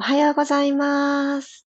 [0.00, 1.66] おはようございます。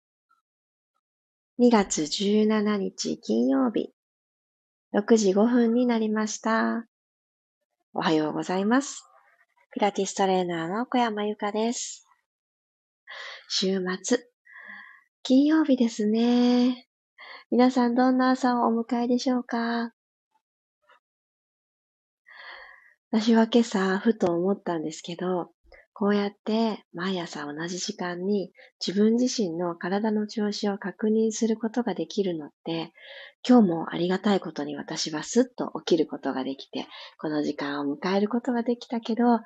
[1.59, 3.94] 2月17日金曜日、
[4.96, 6.88] 6時5分になりました。
[7.93, 9.03] おはようございます。
[9.75, 12.07] ピラティストレーナーの小山由かです。
[13.47, 14.26] 週末、
[15.21, 16.88] 金曜日ですね。
[17.52, 19.94] 皆さんどんな朝をお迎えでしょうか？
[23.12, 25.52] 私は今朝、ふと思ったんですけど、
[25.98, 28.52] こうやって毎朝同じ時間に
[28.86, 32.91] 自分自身の体の調子を確認することができるのって、
[33.48, 36.86] 今日もありがたいことに私はスッと起きることができて、
[37.17, 39.44] この時間を迎えることができたけど、あ、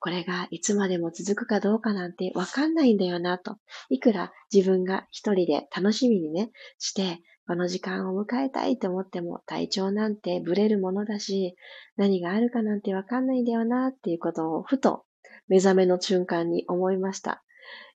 [0.00, 3.58] これがいつまでも続くかどうかなんてわかんないんだよなと。
[3.88, 11.54] いくら自分が一人で楽しみにね、して、この時間を迎えたいと思っても体調なんてブレるものだし、
[11.96, 15.04] 何があるかなんてわかんないんだよなっていうことをふと
[15.48, 17.42] 目覚めの瞬間に思いました。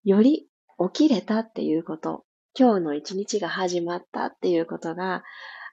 [0.04, 0.50] より
[0.94, 2.26] 起きれたっていうこと、
[2.58, 5.24] 今日の一日が始まったっていうことが、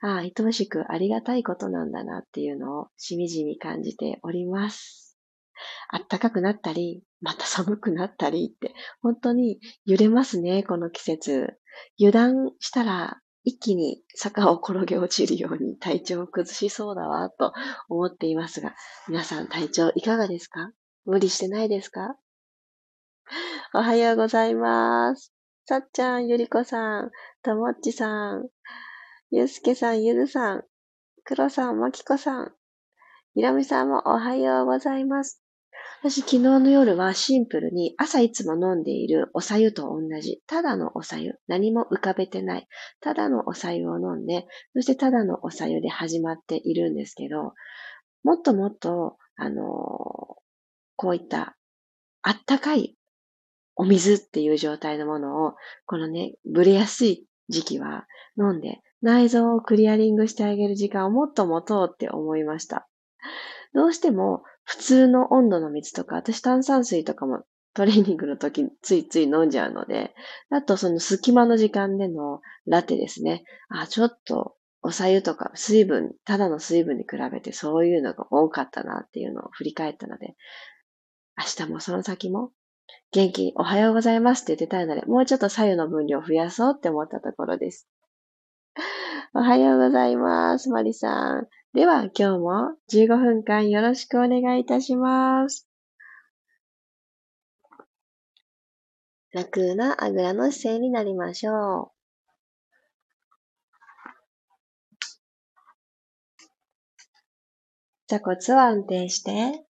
[0.03, 5.17] ああ、愛おしくありがたいことなんだなっていうのをしみじみ感じております。
[5.89, 11.55] あったかくなったり、また寒くなったりって、本当に揺れますね、この季節。
[11.99, 17.53] 油断したら一気に坂を転げ落ちるように体調を崩しそうだわ、と
[17.89, 18.75] 思っていますが、
[19.09, 20.73] 皆さん体調いかがですか？
[21.07, 22.17] 無理してないですか？
[23.75, 25.33] おはようございます。
[25.65, 27.11] さっちゃん、ゆりこさん、
[27.43, 28.49] ともっちさん、
[29.31, 30.65] ゆうすけさん、ゆずさん、
[31.25, 32.53] くろさん、まきこさん、
[33.35, 35.41] ひろみさんもおはようございます。
[36.03, 42.69] 私、昨日の夜はシンプルに朝いつも飲んでいるおさゆと同じ、ただのおさゆ、何も浮かべてない、
[43.01, 47.55] ただのおさゆを飲んで、そしてただのおさゆで始まっているんですけど、
[48.25, 50.37] もっともっと、あの
[50.97, 51.57] こういった
[52.23, 52.97] あったかい
[53.77, 58.07] お水っていう状態のものを、このね、ブレやすい時期は
[58.39, 62.89] 飲んで、内臓をクリアリングしてあげる時間をもっと持とうって思いました。
[63.75, 70.15] どうしても普通の温度の水とか、私炭酸水とかもトレーニングの時ついつい飲んじゃうので、
[70.51, 73.45] あとその隙間の時間でのラテですね。
[73.69, 80.37] あ、ちょっとお茶湯とか水分、ただの水分に比べてそういうのが多かったなっていうのを振り返ったので、
[81.37, 82.51] 明日もその先も
[83.13, 87.89] 元気におはようございますって言ってたいので、もうちょっと左右の分量を増やそうって思ったところです。
[89.35, 91.49] おはようございます、マリさん。
[91.73, 95.69] では今日も15分間よろしくお願いいたします。
[99.33, 101.97] 楽なあぐらの姿勢になりましょう。
[108.09, 109.67] 座骨を安定して、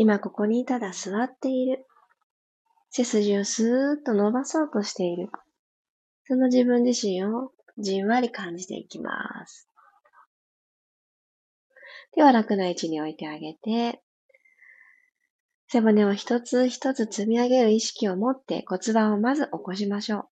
[0.00, 1.84] 今ここにただ座っている。
[2.88, 5.28] 背筋をスーッと伸ばそうとしている。
[6.24, 9.68] その自分自身をじんわり感じていきます。
[12.12, 14.00] 手は楽な位置に置いてあげて、
[15.68, 20.28] 背骨を一つ一つ積み上げる意識を持って骨盤をまず起こしましょう。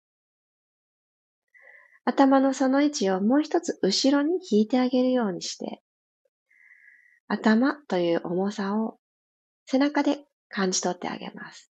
[2.06, 5.82] 頭のその位置をもう一つ後ろに引いてあげるようにして、
[7.28, 8.98] 頭という重さを
[9.70, 11.70] 背中で感じ取ってあげます。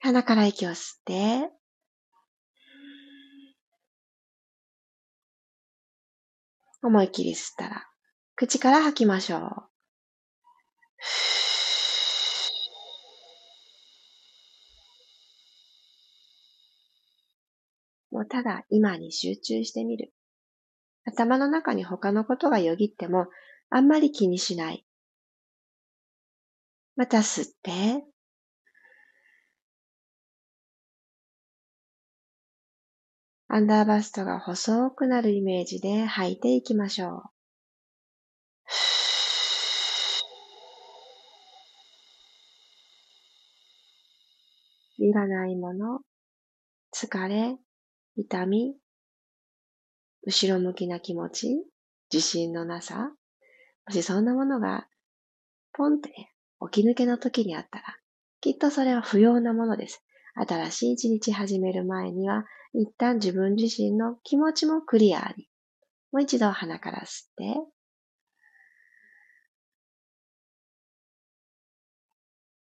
[0.00, 1.50] 鼻から息を吸って、
[6.82, 7.86] 思い切り吸ったら、
[8.36, 9.40] 口から吐きましょう。
[18.10, 20.14] もうただ今に集中してみる。
[21.04, 23.26] 頭の中に他のことがよぎっても
[23.68, 24.83] あんまり気にしない。
[26.96, 28.04] また吸って、
[33.48, 37.34] アンダーバストが細くなるイメージで吐いていきましょう。
[44.98, 46.00] いらないもの、
[46.94, 47.56] 疲れ、
[48.16, 48.76] 痛み、
[50.26, 51.64] 後ろ向きな気持ち、
[52.12, 53.10] 自信のなさ、
[53.86, 54.86] もしそんなものが
[55.72, 56.33] ポンって
[56.70, 57.84] 起き抜けの時にあったら、
[58.40, 60.04] きっとそれは不要なものです。
[60.34, 65.48] 新しい一日始める前には、一旦自分自身の気持ちもクリアに。
[66.12, 67.74] もう一度鼻から吸って、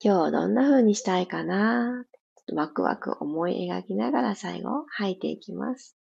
[0.03, 2.05] 今日どんな風にしたいかな
[2.53, 5.97] ワクワク思い描きながら最後吐いていきます。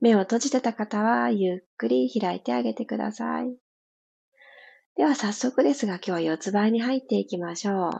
[0.00, 3.56] 目を閉じてた方はゆっくり開いてあげてください。
[4.96, 7.90] では早速ですが今日は四つ倍に入っていきましょう。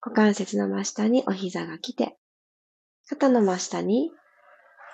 [0.00, 2.16] 股関節の真下にお膝が来て、
[3.08, 4.10] 肩の真下に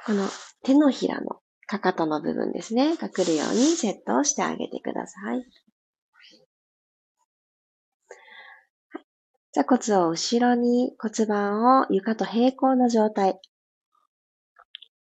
[0.07, 0.29] この
[0.63, 5.45] 手のひらのかかとの部分ですね、が来るようにセットをしてあげてください。
[9.53, 13.41] 座骨を後ろに骨盤を床と平行の状態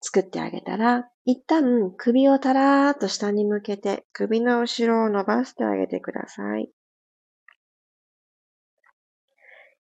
[0.03, 6.71] 作ってあげたら、一旦首をたらーっと下に向けて首の後ろを伸ばしてあげてください。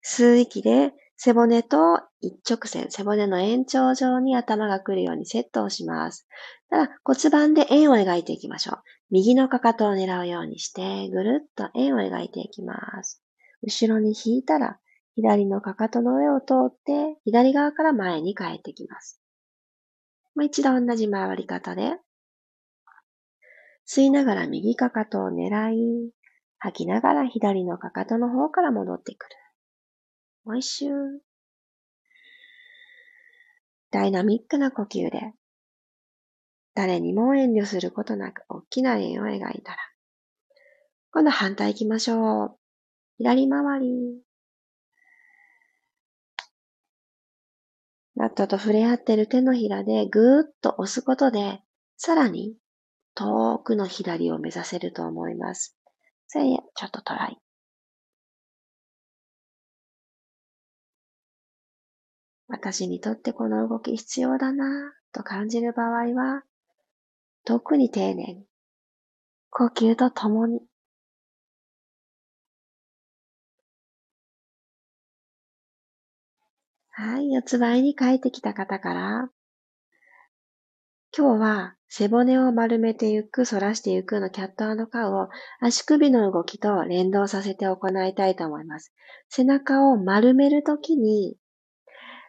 [0.04, 6.26] 吸う息で背骨と一直線、背骨の延長上に頭が来るようにセットをします。
[6.70, 8.82] ただ骨盤で円を描いていきましょう。
[9.10, 13.22] 右のかかとを狙うようにして、ぐるっと円を描いていきます。
[13.62, 14.78] 後ろに引いたら、
[15.16, 19.19] 左のかかとの上を通って、左側から前に帰ってきます。
[20.34, 21.96] もう一度同じ回り方で、
[23.86, 26.12] 吸いながら右かかとを狙い、
[26.58, 29.36] 吐きながら左のかかとの方から戻ってくる。
[30.44, 30.86] もう一周。
[33.90, 35.32] ダイナミックな呼吸で、
[36.74, 39.78] 誰にも遠慮することなく大きな円を描いたら、
[41.12, 42.56] 今度反対行きましょう。
[43.18, 44.29] 左回り。
[48.20, 51.62] マットと触れ合ってる手のひらでぐーっと押すことで、
[51.96, 52.54] さらに
[53.14, 55.74] 遠くの左を目指せると思います。
[56.26, 57.38] それちょっとトライ。
[62.48, 66.42] 私にとってこの動き必要だなぁと感じる場合は、
[67.46, 68.44] 特に丁寧に、
[69.48, 70.60] 呼吸とともに
[77.02, 79.30] はい、四つ倍に帰ってきた方から、
[81.16, 85.28] 今日は背骨を丸めてゆく、反らしてゆくのキャットカウを
[85.62, 88.92] 足首の動きと連動させて行いたいと思います。
[89.30, 91.38] 背中を丸めるときに、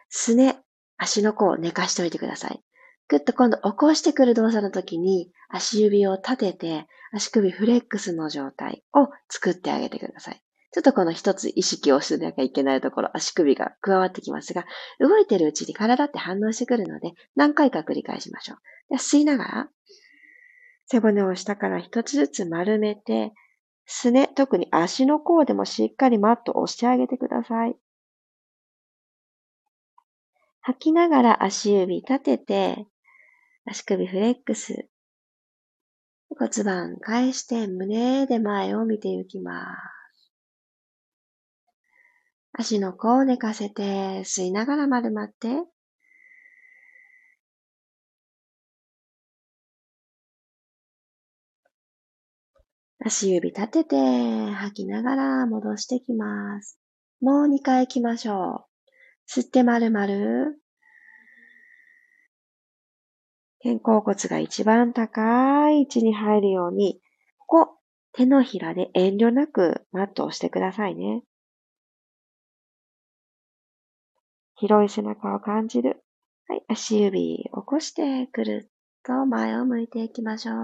[0.08, 0.56] すね、
[0.96, 2.62] 足の甲を寝かしておいてください。
[3.08, 10.42] ぐっと今度起こしてくる動作の時に足指を立てて足首フレックスの状態を作ってあげてください。
[10.72, 14.64] ちょっとこの一つ意識をしなきゃいけないところ、足首が加わってきますが、
[14.98, 18.58] 動いてるうちに体って反応してくるので、何回か繰り返しましょう。
[18.88, 19.68] で吸いながら、
[20.86, 23.32] 背骨を下から一つずつ丸めて、
[23.84, 27.76] すね、特に足の甲でもしっかりマットを押してあげてください。
[30.62, 32.86] 吐きながら足指立てて、
[33.66, 34.88] 足首フレックス。
[36.30, 40.01] 骨盤返して胸で前を見ていきます。
[42.54, 45.64] 足の甲を寝かせて、吸いながら丸まって、
[53.04, 53.96] 足指立てて、
[54.52, 56.78] 吐きながら戻してきます。
[57.20, 59.40] もう2回行きましょう。
[59.40, 60.52] 吸って丸々。
[63.62, 67.00] 肩甲骨が一番高い位置に入るように、
[67.38, 67.78] ここ、
[68.12, 71.22] 手のひらで遠慮なくマットをしてくださいね。
[74.62, 76.04] 広い背中を感じる。
[76.46, 78.70] はい、足指起こしてくるっ
[79.02, 80.54] と前を向いていきましょう。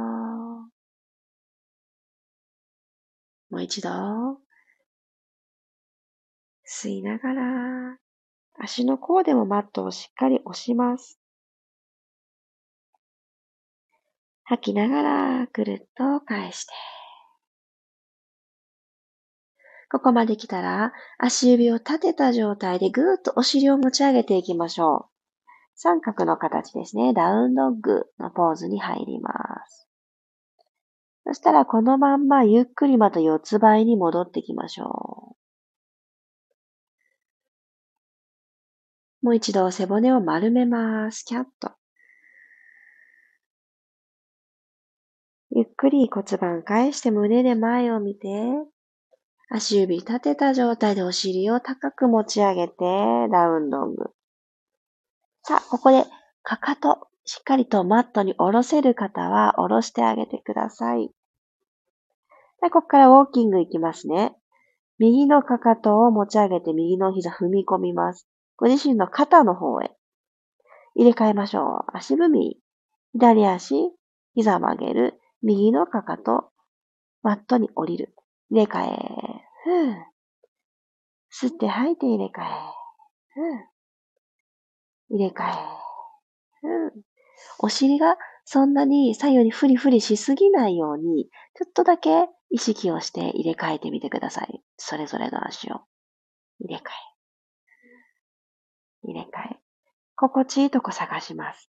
[3.51, 3.91] もう一度。
[6.65, 7.99] 吸いながら、
[8.61, 11.19] 足の甲でもマットをしっかり押します。
[14.45, 16.98] 吐きながら、くるっと返して。
[19.91, 25.51] ここまで来たら、足指を立てた状態でぐーっとお尻を持ち上げていきましょう。
[25.75, 27.15] 三角の形ですね。
[27.15, 29.33] ダウンドッグのポーズに入りま
[29.67, 29.89] す。
[31.25, 35.37] そしたらこのまんまゆっくりまた四つ倍に戻ってきましょ
[39.23, 39.27] う。
[39.27, 41.25] もう一度背骨を丸めます。
[41.25, 41.73] キャット。
[45.51, 48.29] ゆっくり骨盤返して胸で前を見て、
[49.51, 52.75] 足指立てた状態でお尻を高く持ち上げて、
[53.33, 54.11] ダウンドング。
[55.43, 56.05] さあ、ここで、
[56.43, 61.11] かかと、しっかりとマットに下ろせる方は下ろしてあげてください。
[62.61, 64.35] でここからウォーキングいきますね。
[64.99, 68.27] 右のかかとを持ち上げて右の膝踏み込みます。
[68.57, 69.91] ご自身の肩の方へ
[70.97, 71.97] 入れ替えましょう。
[71.97, 72.59] 足踏み。
[73.13, 73.93] 左足、
[74.35, 75.21] 膝曲げる。
[75.43, 76.51] 右のかかと、
[77.23, 78.15] マットに降りる。
[78.51, 79.38] 入れ替え。
[79.69, 79.97] ふう。
[81.31, 82.47] 吸って吐いて入れ替え。
[83.35, 85.17] ふう。
[85.19, 85.53] 入れ替え。
[86.63, 87.05] ふう。
[87.59, 94.63] お尻がそんなに左右にフリフリしすぎないように、ちょっとだけ意識をして入れ替えてみてください。
[94.79, 95.83] それぞれの足を。
[96.61, 96.83] 入れ替え。
[99.03, 99.59] 入れ替え。
[100.17, 101.71] 心地いいとこ探します。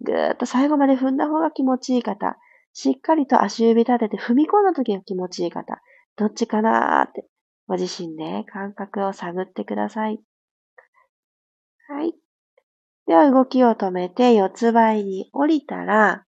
[0.00, 2.38] ぐーっと最後まで踏んだ方が気持ちいい方。
[2.80, 5.82] しっかりと足指立てて踏み込んだ時が気持ちいい方。
[6.14, 7.26] どっちかなーって、
[7.66, 10.20] ご自身で感覚を探ってください。
[11.88, 12.14] はい。
[13.08, 16.24] では動きを止めて四つ倍に降りたら、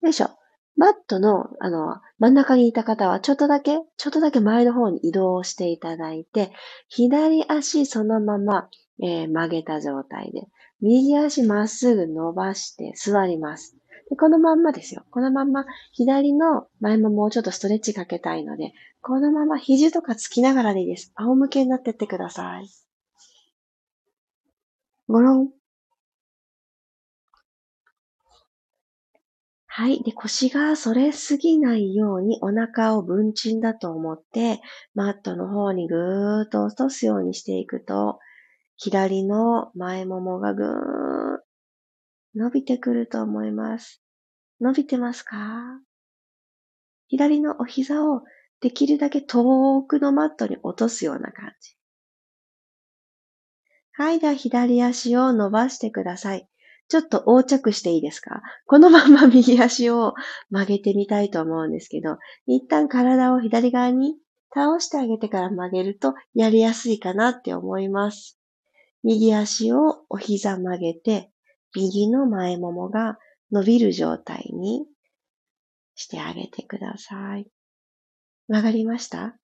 [0.00, 0.28] よいしょ。
[0.76, 6.52] マットの、あの、真ん中にいた方は、ちょっとだけ、ちょっとだけ前の方に移動していただいて、
[6.86, 8.68] 左足そのまま、
[9.02, 10.46] えー、曲げた状態で、
[10.80, 13.77] 右足まっすぐ伸ばして座ります。
[14.10, 15.04] でこのまんまですよ。
[15.10, 18.72] このまんま、左の前ももうちょっとストレッチかけたいので、
[19.02, 21.12] このまま肘とかつきながらでいいです。
[21.16, 22.68] 仰向けになってってください。
[25.08, 25.50] ごろん。
[29.66, 30.02] はい。
[30.02, 34.60] で、腰が反れすぎないようにお腹を分鎮だと思って、
[34.94, 38.18] マットの方にぐーっと落とすようにしていくと、
[38.76, 41.07] 左の前ももがぐー
[42.38, 44.00] 伸びてくると思います。
[44.60, 45.36] 伸びてますか？
[47.08, 48.22] 左のお膝を
[48.60, 51.74] できるだけ遠くのマットに落とすような感じ。
[53.92, 54.20] はい。
[54.20, 56.48] では左足を伸ばしてください。
[56.88, 58.40] ちょっと横着していいですか？
[58.66, 60.14] このまま右足を
[60.50, 64.14] 曲げてみたいと思うんですけど、一旦体を左側に
[64.54, 68.38] 倒してあげてから曲げるとやりやすいかなって思います。
[69.02, 71.30] 右足をお膝曲げて、
[71.74, 73.18] 右の前ももが
[73.52, 74.86] 伸びる状態に
[75.94, 77.46] してあげてください。
[78.48, 79.36] 曲がりました？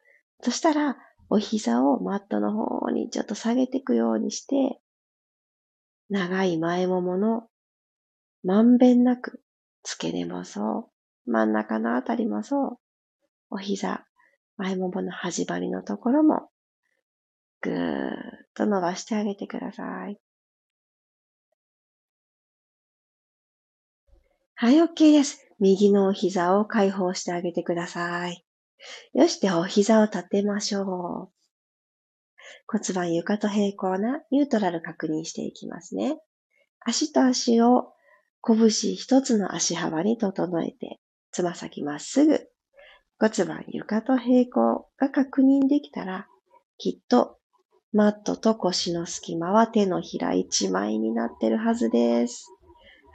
[0.43, 0.97] そしたら、
[1.31, 4.78] お膝をマットの方にちょっと下げていくようにして、
[6.11, 7.49] 長い前ももの
[8.43, 9.40] まんべんなく
[9.83, 10.90] 付け根もそ
[11.26, 12.78] う、真ん中のあたりもそう、
[13.50, 14.04] お膝、
[14.57, 16.50] 前ももの端張りのところも
[17.62, 18.11] ぐーっ
[18.54, 20.19] と伸ばしてあげてください。
[24.56, 25.49] はい、OK です。
[25.58, 28.44] 右のお膝を解放してあげてください。
[29.12, 31.28] よし、ではお膝を立てましょう。
[32.68, 36.18] 骨盤床と平行なニュートラル確認していきますね。
[36.78, 37.94] 足と足を
[38.46, 41.00] 拳一つの足幅に整えて、
[41.32, 42.46] つま先まっすぐ、
[43.18, 46.28] 骨盤床と平行が確認できたら、
[46.78, 47.38] きっと
[47.92, 52.46] マットと腰の隙間は手のひら一枚になってるはずです。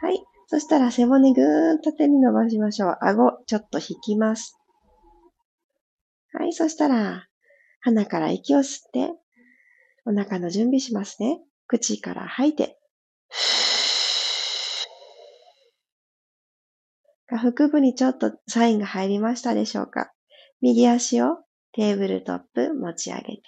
[0.01, 0.21] はい。
[0.51, 2.97] そしたら背骨ぐーんと手に伸ばしましょう。
[3.01, 4.57] 顎ちょっと引きます。
[6.33, 6.53] はい。
[6.53, 7.27] そしたら、
[7.81, 9.13] 鼻から息を吸って、
[10.07, 11.39] お腹の準備しますね。
[11.67, 12.79] 口から吐いて。
[17.27, 20.11] 腹部にちょっとサインが入りましたでしょうか
[20.61, 21.37] 右足を
[21.73, 23.43] テーブルトップ持ち上げて。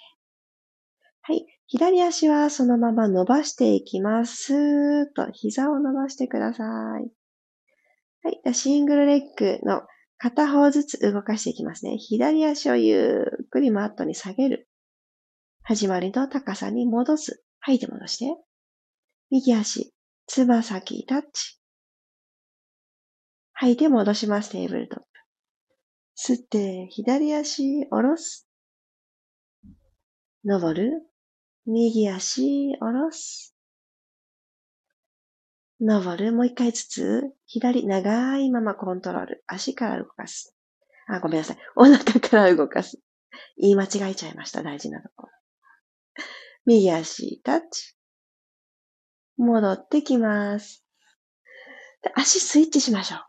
[1.22, 1.51] はい。
[1.72, 4.36] 左足はそのまま伸ばしていきます。
[4.36, 7.10] スーッと膝を伸ばしてください。
[8.22, 8.54] はい。
[8.54, 9.80] シングルレッグの
[10.18, 11.96] 片方ずつ動かしていきますね。
[11.96, 14.68] 左足をゆっくりマットに下げる。
[15.62, 17.42] 始まりの高さに戻す。
[17.60, 18.36] 吐いて戻して。
[19.30, 19.94] 右足、
[20.26, 21.58] つま先タッチ。
[23.54, 24.50] 吐いて戻します。
[24.50, 25.06] テーブルトップ。
[26.18, 28.46] 吸って、左足下ろす。
[30.44, 31.11] 登る。
[31.66, 33.54] 右足下ろす。
[35.80, 36.32] 登る。
[36.32, 37.32] もう一回ずつ。
[37.46, 39.44] 左、長いままコントロール。
[39.46, 40.54] 足から動かす。
[41.06, 41.58] あ、ごめんなさい。
[41.76, 42.98] お腹から動かす。
[43.56, 44.62] 言い間違えちゃいました。
[44.62, 45.32] 大事なところ。
[46.66, 47.96] 右足タッチ。
[49.36, 50.84] 戻ってきます。
[52.14, 53.20] 足スイッチしましょう。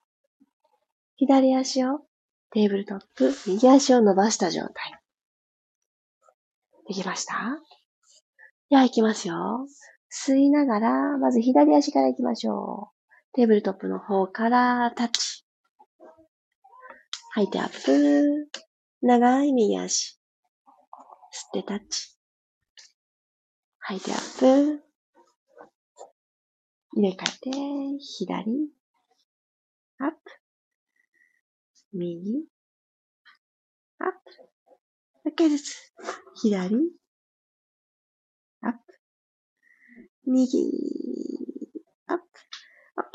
[1.15, 1.99] 左足を
[2.51, 4.99] テーブルトップ、右足を伸ばした状態。
[6.87, 7.59] できました？
[8.73, 9.67] では行きますよ。
[10.11, 13.35] 吸いながら、まず左足から行きましょう。
[13.35, 15.45] テーブルトップの方からタッチ。
[17.33, 18.49] 吐いてアップ。
[19.03, 20.19] 長い右足。
[21.53, 22.17] 吸ってタッチ。
[23.77, 24.83] 吐いてアップ。
[26.95, 27.51] 入れ替えて、
[27.99, 28.71] 左、
[29.99, 30.17] アップ。
[31.93, 32.47] 右、
[33.99, 34.07] アッ
[35.23, 35.29] プ。
[35.29, 35.93] 一回ずつ。
[36.41, 37.02] 左、
[40.25, 40.71] 右、
[42.07, 42.23] アップ。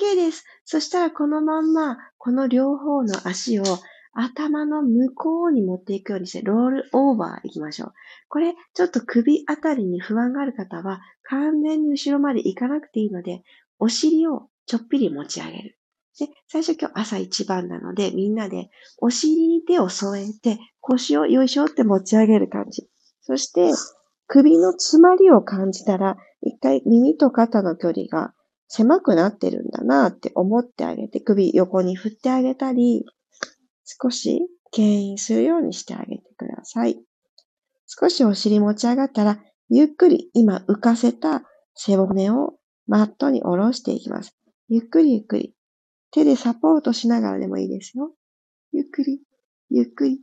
[0.03, 0.45] OK です。
[0.65, 3.65] そしたらこのまんま、この両方の足を
[4.13, 7.93] 頭の向こうに持っていくようにして、ロールオーバー行きましょう。
[8.29, 13.43] これ、ちょっと首あたりに不安がある方は、完全に後ろまで行かなくていいので、
[13.79, 15.79] お尻をちょっぴり持ち上げる。
[16.19, 22.89] で、最初今日朝一番なので、みんなでお尻に手を添えて、腰をよいしょって持ち上げる感じ。
[23.21, 23.71] そして、
[24.29, 28.35] 首の詰まりを感じたら、一回耳と肩の距離が
[28.69, 33.07] 狭くなってるんだなって思ってあげて、首横に振ってあげたり、
[33.85, 37.01] 少し牽引するようにしてあげてください。
[37.87, 41.43] 少しお尻持ち上がったら、ゆっくり今浮かせた
[41.75, 42.55] 背骨を
[42.87, 44.37] マットに下ろしていきます。
[44.69, 45.55] ゆっくりゆっくり。
[46.11, 48.13] 手でサポートしながらでもいいですよ。
[48.73, 49.23] ゆっくり、
[49.71, 50.21] ゆっくり、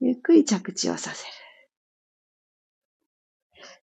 [0.00, 1.49] ゆっくり着地をさせる。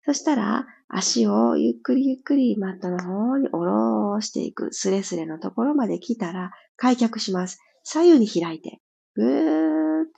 [0.06, 4.72] そしたら、足をゆっくりゆっくりマットの方に下ろしていく。
[4.72, 7.58] スレスレのところまで来たら、開脚します。
[7.82, 8.80] 左右に開いて、
[9.14, 10.12] ぐーっと。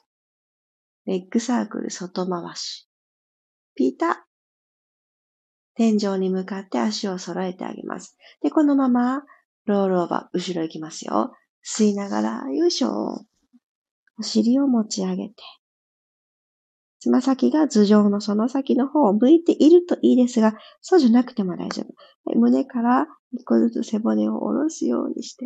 [1.06, 2.86] レッグサークル外回し。
[3.74, 4.26] ピタ
[5.74, 8.18] 天井に向かって足を揃えてあげます。
[8.42, 9.22] で、このまま、
[9.64, 11.32] ロールオーバー、後ろ行きますよ。
[11.64, 13.24] 吸いながら、よいしょ。
[14.18, 15.34] お尻を持ち上げて。
[17.00, 21.94] つま先が頭上のその先の方を向いているといいですが、そうじゃなくても大丈夫。
[22.24, 25.44] はい、胸から一個ずつ背骨を下ろすようにして、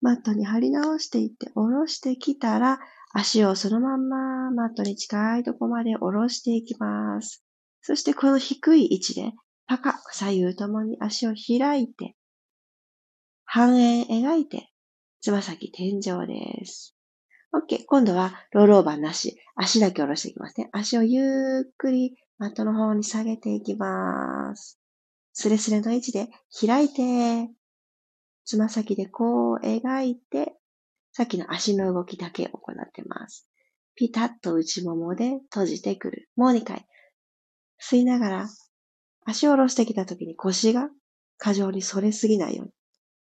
[0.00, 2.80] マットに貼り直していって下ろしてきたら、
[3.14, 7.44] 足をそのまんまマットに近いとこまで下ろしていきます。
[7.82, 9.32] そしてこの低い位置で、
[9.66, 12.16] パカ、左右ともに足を開いて、
[13.44, 14.70] 半円描いて、
[15.20, 16.91] つま先天井です。
[17.54, 17.84] OK。
[17.86, 19.36] 今度はロールオーバーなし。
[19.54, 20.70] 足だけ下ろしていきますね。
[20.72, 24.80] 足をゆっくりマットの方に下げていきます。
[25.34, 26.28] スレスレの位置で
[26.66, 27.50] 開いて、
[28.44, 30.54] つま先でこう描いて、
[31.12, 33.46] さっきの足の動きだけ行ってます。
[33.94, 36.30] ピタッと内ももで閉じてくる。
[36.36, 36.86] もう2回。
[37.78, 38.48] 吸いながら、
[39.26, 40.88] 足を下ろしてきた時に腰が
[41.36, 42.72] 過剰に反れすぎないように。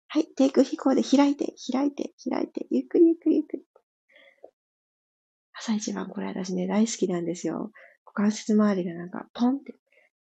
[0.10, 0.25] はい。
[0.36, 3.63] テイク飛行で開いて、開いて、開いて、ゆっくりゆっくりゆっくり。
[5.60, 7.72] 朝一番これ私ね、大好きなんですよ。
[8.06, 9.74] 股関節周りがなんかポンって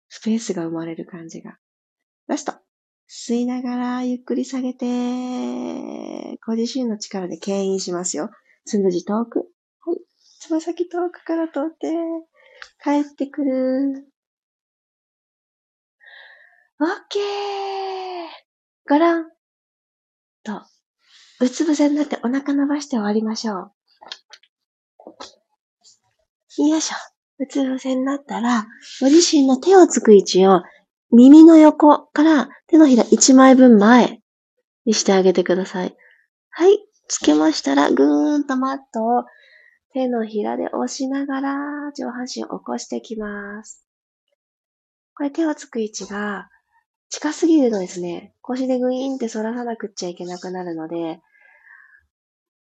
[0.09, 1.57] スペースが生まれる感じが。
[2.27, 2.53] ラスト。
[3.09, 8.29] 吸いながらゆっくり下げて、ご自身の力で牽引しますよ。
[8.65, 9.39] つむじ遠く。
[9.85, 9.97] はい。
[10.39, 11.93] つま先遠くから通って、
[12.83, 14.07] 帰ってくる。
[16.79, 17.23] オッケー
[18.87, 19.29] ごらん
[20.43, 20.61] と、
[21.39, 23.76] うつ伏せになってお腹伸ばして終わりましょう。
[26.57, 26.95] よいしょ。
[27.39, 28.65] うつ伏せになったら、
[28.99, 30.63] ご自身の手をつく位置を
[31.11, 34.21] 耳の横から手のひら1枚分前
[34.85, 35.95] にしてあげてください。
[36.49, 36.79] はい。
[37.07, 39.23] つけましたら、ぐーんとマットを
[39.93, 41.55] 手のひらで押しながら
[41.95, 43.85] 上半身を起こしていきます。
[45.15, 46.49] これ手をつく位置が
[47.09, 51.21] 近すぎるとですね、腰でグイーンって反らさなくっちゃいけなくなるので、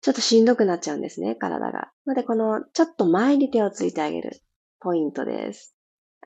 [0.01, 1.91] ちょっとしんどくなっちゃうんですね、体が。
[2.07, 4.41] ので、この、ちょっと前に手をついてあげる
[4.79, 5.75] ポイントです。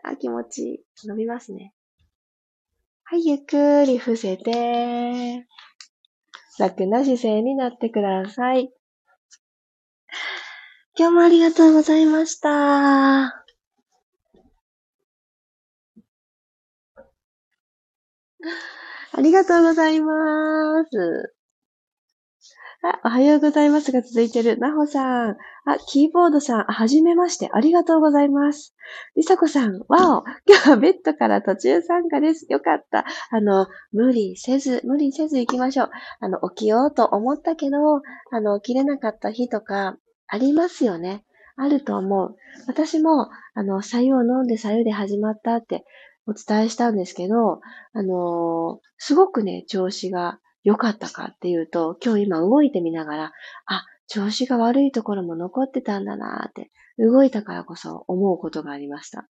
[0.01, 0.85] あ、気持ちいい。
[1.07, 1.73] 伸びますね。
[3.03, 5.45] はい、ゆっくり伏せて、
[6.57, 8.71] 楽な姿勢になってください。
[10.97, 13.25] 今日もありがとうございました。
[19.17, 21.34] ありがとうございます。
[22.87, 24.59] あ、おはようございますが続いてる。
[24.59, 25.31] なほさん。
[25.31, 25.35] あ、
[25.87, 26.63] キーボードさん。
[26.65, 27.49] はじめまして。
[27.51, 28.75] ありがとうございます。
[29.15, 29.79] りさこさん。
[29.87, 30.23] わお。
[30.45, 32.45] 今日はベッドから途中参加です。
[32.47, 33.03] よかった。
[33.31, 35.89] あの、無理せず、無理せず行きましょう。
[36.19, 37.77] あの、起きようと思ったけど、
[38.29, 41.25] あの、起きれなかった日とか、ありますよね。
[41.55, 42.35] あると思う。
[42.67, 45.85] 私も、あの、左右を飲んで左右で始まったって
[46.27, 47.61] お伝えしたんですけど、
[47.93, 53.33] あのすごくね、調子が良かったかっていうと、今日今動いてみながら、
[53.67, 59.29] あ、調子が悪いところも残ってたんだなーって、動いたからこそ思うことがありました。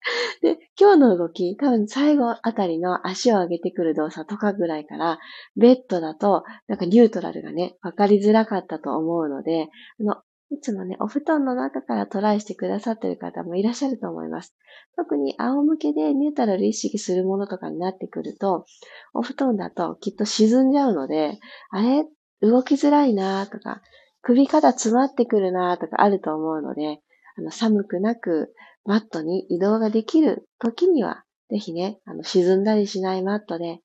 [0.40, 5.18] で、今日の動き、多分最後あたりの足を上げてくる動作とかぐらいから、
[5.56, 9.68] ベッドだと、なんかニュートラルがね、わかりづらかったと思うので、
[10.00, 14.54] あの、いつもね、お布団の中からトライしてくださってる方もいらっしゃると思います。
[14.96, 18.64] 特に仰向けでニュートラル意識するものとかになってくると、
[19.12, 21.38] お布団だときっと沈んじゃうので、
[21.70, 22.04] あれ？
[22.42, 23.80] 動きづらいなとか、
[24.20, 27.00] 首肩詰まってくるなとかあると思うので、
[27.38, 28.54] あの寒くなく
[28.84, 33.80] マットに移動ができる時には、ぜひね、あの沈んだりしないマットで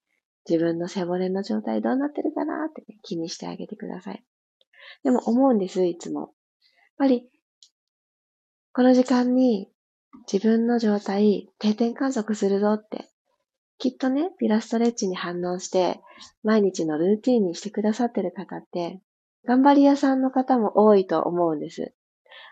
[0.49, 4.23] 自分の背骨の状態どうなってるかなって、ね、気にしてあげてください。
[5.03, 6.33] でも思うんです、いつも。
[7.01, 7.27] やっぱり、
[8.73, 9.71] この時間に
[10.31, 13.09] 自分の状態、定点観測するぞって、
[13.79, 15.99] きっとね、ピラストレッチに反応して、
[16.43, 19.01] 毎日のルーティンにしてくださってる方って、
[19.47, 21.91] 頑張り屋さんの方も多いと思うんです。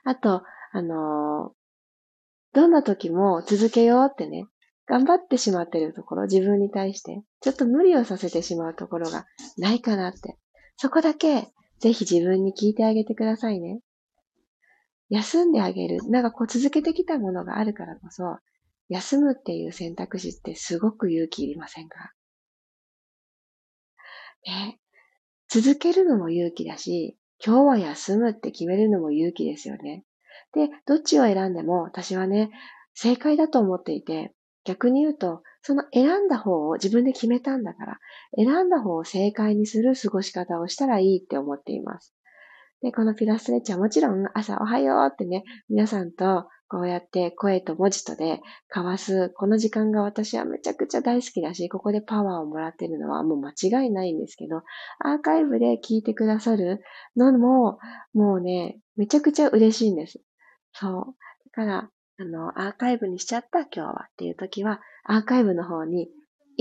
[0.03, 4.47] あと、あのー、どんな時も続けようってね、
[4.87, 9.27] 頑張ってしまってるところ、自分に対して、ちょっと無理をさせてしまうところが
[9.59, 10.39] ないかなって。
[10.75, 13.81] そこだけ、ぜひ自分に聞いてあげてくださいね。
[15.09, 15.99] 休んであげる。
[16.09, 18.37] なんかこう続けてきたものがあるからこそ、
[18.89, 22.13] 休むっていう選択肢ってすごく勇気いりませんか？
[24.45, 24.79] ね。
[25.47, 30.05] 続けるのも勇気だし、今日は休むって決めるのも勇気ですよね。
[30.53, 32.51] で、どっちを選んでも私はね、
[32.93, 34.33] 正解だと思っていて、
[34.65, 37.99] 逆に言うと、その選んだ方を自分で決めたんだから、
[38.35, 42.13] 選んだ方を正解にする過ごし方をしたらいいって思っています。
[42.81, 54.61] で、このピラストレッチはもちろん朝おはようってね、皆さんとこうやって声と文字とで交わす、この時間が私はめちゃくちゃ大好きだし、ここでパワーをもらってるのはもう間違いないんですけど、
[54.99, 56.81] アーカイブで聞いてくださる
[57.17, 57.79] のも、
[58.13, 60.21] もうね、めちゃくちゃ嬉しいんです。
[60.73, 61.15] そう。
[61.45, 61.89] だから、
[62.19, 66.09] あの、アーカイブにしちゃった今日はっていう時は、アーカイブの方に、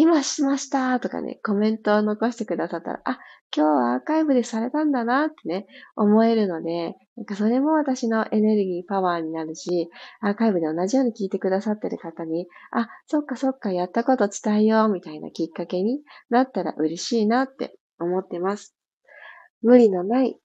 [0.00, 3.18] 今しましたとかね、コメントを残してくださったら、あ、
[3.52, 18.76] 今日はアーカイブでされたんだなってね、思えるので、なんかそれも私のエネルギー、パワーになるし、アーカイブで同じように聞いてくださってる方に、あ、そっかそっか、やったこと伝えようみたいなきっかけになったら嬉しいなって思ってます。
[19.62, 20.38] 無理のない、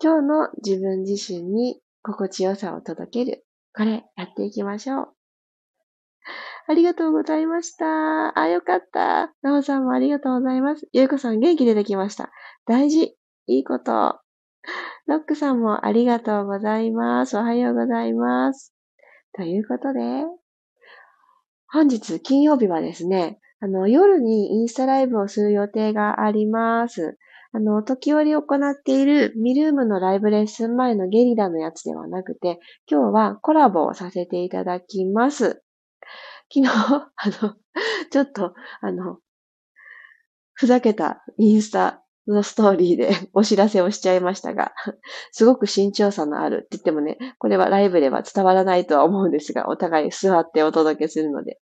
[0.00, 3.44] 今日の自分自身に心地よさを届ける
[3.74, 5.08] これ、やっていきましょう。
[6.68, 8.38] ありがとうございました。
[8.38, 9.32] あ、よかった。
[9.42, 10.88] なおさんもありがとうございます。
[10.92, 12.30] ゆうこさん元気出てきました。
[12.66, 13.16] 大事。
[13.46, 14.20] いいこと。
[15.06, 17.36] ロックさんもありがとうございます。
[17.36, 18.72] おはようございます。
[19.34, 20.00] ということで、
[21.68, 27.18] 本日金曜日はですね、あの、夜にインスタライブをする予定があります。
[27.52, 35.62] あの、時折行っているミルームのライブレッスン前のゲリラのやつではなくて、今日はコラボをさせていただきます。
[36.52, 37.10] 昨日、 あ
[37.42, 37.56] の、
[38.10, 39.18] ちょっと、あの、
[40.52, 44.72] ふざけたインスタのストーリーで お知らせをしちゃいましたが、
[45.32, 51.58] すごく慎重さのあるって言ってもね、これはライブでは伝わらないとは思うんですが、お互い座ってお届けするので。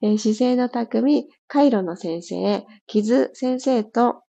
[0.00, 4.22] えー、姿勢の匠、カイロの先生、キズ先生と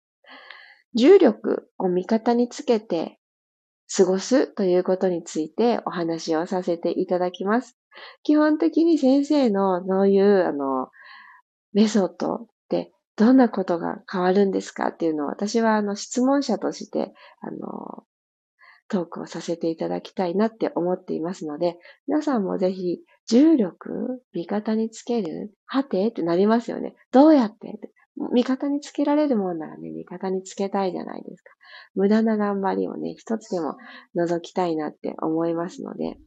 [0.94, 3.18] 重力を味方につけて
[3.94, 7.76] 過ごすということについてお話をさせていただきます。
[8.22, 10.88] 基本的に先生のそういうあの
[11.72, 18.04] メソッドってどんなことが変わるんですかっていうのを私はあの質問者としてあの
[18.88, 26.94] トークをさせていただきたいなって思っていますので、皆さんもぜひ重力味方につけるはてってなりますよね。
[27.10, 27.78] どうやって
[28.16, 31.50] 味方につけられるもんならね、味方につけたいじゃないですか。
[31.94, 33.76] 無駄な頑張りをね、一つでも
[34.16, 36.18] 覗きたいなって思いますので、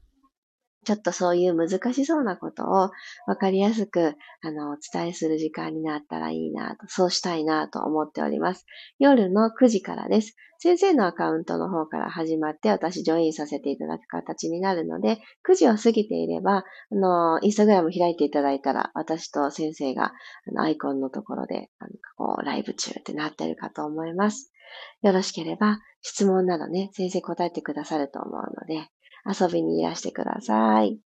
[0.88, 2.92] ちょっとそういう難しそうなことを
[3.26, 8.66] 分かりやすく、あの、お伝えする時間になったらいいなと、そうしたいなと思っております。
[8.98, 10.38] 夜の9時からです。
[10.60, 16.64] 先生のアカウントの方から始まって私ジョインさせていただく形になるので、9時を過ぎていれば、あ
[16.96, 20.14] の、インスタグラム開いていただいたら、私と先生が、あ
[20.54, 24.54] の、アイコンのところで、なんかこう、ライブ中ってなってるかと思います。
[25.02, 28.90] よろしければ、質問などね、先生答えてくださると思うので、
[29.28, 31.00] 遊びにいらしてください。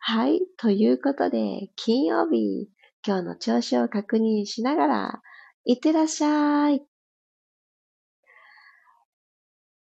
[0.00, 0.40] はい。
[0.58, 2.68] ということで、金曜日、
[3.06, 5.22] 今日の調子を確認しながら、
[5.64, 6.82] いってらっしゃい。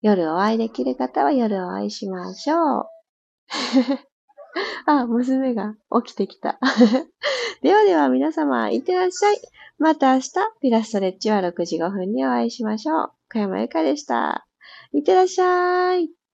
[0.02, 2.86] 夜お会いできる方は夜お会いしましょう。
[4.86, 6.60] あ、娘が起きてきた。
[7.62, 9.38] ではでは皆様、いってらっしゃい。
[9.78, 10.32] また明日、
[10.62, 13.12] ピラストレッチは6時5分にお会いしましょう。
[13.32, 14.48] 小山由かでした。
[14.94, 16.25] いってらっしゃい。